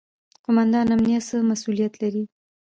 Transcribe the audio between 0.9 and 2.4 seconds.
امنیه څه مسوولیت لري؟